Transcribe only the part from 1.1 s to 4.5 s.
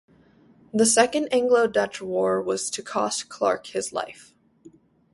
Anglo-Dutch War was to cost Clarke his life.